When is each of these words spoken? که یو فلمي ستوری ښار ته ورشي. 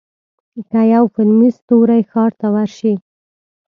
که 0.69 0.81
یو 0.93 1.03
فلمي 1.13 1.49
ستوری 1.57 2.01
ښار 2.11 2.31
ته 2.39 2.47
ورشي. 2.53 2.93